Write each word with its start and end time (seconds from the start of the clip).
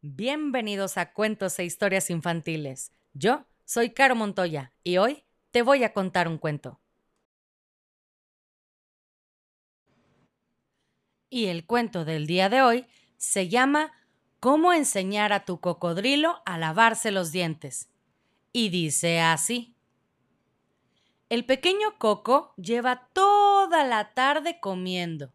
Bienvenidos 0.00 0.96
a 0.96 1.12
Cuentos 1.12 1.58
e 1.58 1.64
Historias 1.64 2.08
Infantiles. 2.08 2.92
Yo 3.14 3.46
soy 3.64 3.90
Caro 3.90 4.14
Montoya 4.14 4.72
y 4.84 4.98
hoy 4.98 5.24
te 5.50 5.62
voy 5.62 5.82
a 5.82 5.92
contar 5.92 6.28
un 6.28 6.38
cuento. 6.38 6.78
Y 11.28 11.46
el 11.46 11.66
cuento 11.66 12.04
del 12.04 12.28
día 12.28 12.48
de 12.48 12.62
hoy 12.62 12.86
se 13.16 13.48
llama 13.48 13.92
Cómo 14.38 14.72
enseñar 14.72 15.32
a 15.32 15.44
tu 15.44 15.58
cocodrilo 15.58 16.42
a 16.46 16.58
lavarse 16.58 17.10
los 17.10 17.32
dientes. 17.32 17.90
Y 18.52 18.68
dice 18.68 19.20
así. 19.20 19.74
El 21.28 21.44
pequeño 21.44 21.98
Coco 21.98 22.54
lleva 22.56 23.08
toda 23.12 23.82
la 23.82 24.14
tarde 24.14 24.60
comiendo. 24.60 25.32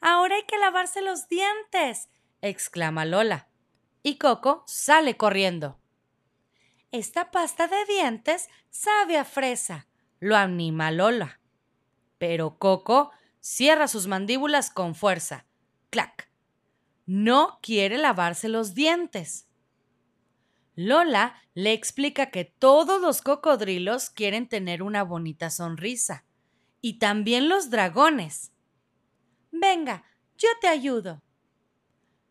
Ahora 0.00 0.36
hay 0.36 0.44
que 0.44 0.56
lavarse 0.56 1.02
los 1.02 1.28
dientes, 1.28 2.08
exclama 2.40 3.04
Lola. 3.04 3.47
Y 4.02 4.16
Coco 4.16 4.64
sale 4.66 5.16
corriendo. 5.16 5.78
Esta 6.90 7.30
pasta 7.30 7.68
de 7.68 7.84
dientes 7.86 8.48
sabe 8.70 9.18
a 9.18 9.24
fresa, 9.24 9.86
lo 10.20 10.36
anima 10.36 10.90
Lola. 10.90 11.40
Pero 12.16 12.58
Coco 12.58 13.10
cierra 13.40 13.88
sus 13.88 14.06
mandíbulas 14.06 14.70
con 14.70 14.94
fuerza. 14.94 15.46
¡Clac! 15.90 16.30
No 17.06 17.58
quiere 17.62 17.98
lavarse 17.98 18.48
los 18.48 18.74
dientes. 18.74 19.48
Lola 20.74 21.34
le 21.54 21.72
explica 21.72 22.30
que 22.30 22.44
todos 22.44 23.00
los 23.00 23.20
cocodrilos 23.20 24.10
quieren 24.10 24.48
tener 24.48 24.82
una 24.82 25.02
bonita 25.02 25.50
sonrisa. 25.50 26.24
Y 26.80 26.98
también 26.98 27.48
los 27.48 27.70
dragones. 27.70 28.52
Venga, 29.50 30.04
yo 30.36 30.48
te 30.60 30.68
ayudo. 30.68 31.22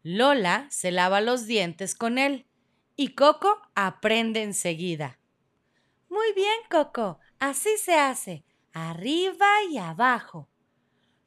Lola 0.09 0.67
se 0.70 0.91
lava 0.91 1.20
los 1.20 1.47
dientes 1.47 1.93
con 1.93 2.17
él 2.17 2.47
y 2.95 3.09
Coco 3.09 3.61
aprende 3.75 4.41
enseguida. 4.41 5.20
Muy 6.08 6.31
bien, 6.33 6.55
Coco, 6.72 7.19
así 7.39 7.77
se 7.77 7.95
hace, 7.95 8.45
arriba 8.72 9.47
y 9.69 9.80
abajo. 9.80 10.47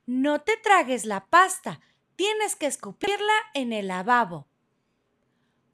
No 0.06 0.40
te 0.40 0.56
tragues 0.56 1.04
la 1.04 1.26
pasta, 1.26 1.82
tienes 2.16 2.56
que 2.56 2.64
escupirla 2.64 3.34
en 3.52 3.74
el 3.74 3.88
lavabo. 3.88 4.48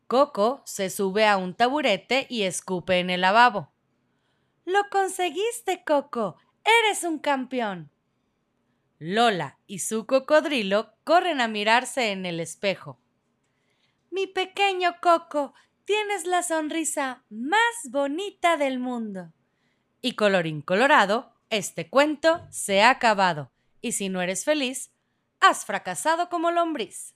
Coco 0.08 0.62
se 0.64 0.90
sube 0.90 1.28
a 1.28 1.36
un 1.36 1.54
taburete 1.54 2.26
y 2.28 2.42
escupe 2.42 2.98
en 2.98 3.10
el 3.10 3.20
lavabo. 3.20 3.70
Lo 4.64 4.80
conseguiste, 4.90 5.84
Coco. 5.84 6.38
Eres 6.64 7.04
un 7.04 7.20
campeón. 7.20 7.88
Lola 8.98 9.58
y 9.66 9.80
su 9.80 10.06
cocodrilo 10.06 10.94
corren 11.04 11.40
a 11.40 11.48
mirarse 11.48 12.12
en 12.12 12.24
el 12.24 12.40
espejo. 12.40 12.98
Mi 14.10 14.26
pequeño 14.26 14.96
Coco, 15.02 15.54
tienes 15.84 16.26
la 16.26 16.42
sonrisa 16.42 17.24
más 17.28 17.90
bonita 17.90 18.56
del 18.56 18.78
mundo. 18.78 19.32
Y 20.00 20.12
colorín 20.12 20.62
colorado, 20.62 21.32
este 21.50 21.90
cuento 21.90 22.46
se 22.50 22.82
ha 22.82 22.90
acabado. 22.90 23.50
Y 23.80 23.92
si 23.92 24.08
no 24.08 24.22
eres 24.22 24.44
feliz, 24.44 24.90
has 25.40 25.64
fracasado 25.64 26.28
como 26.28 26.50
lombriz. 26.50 27.15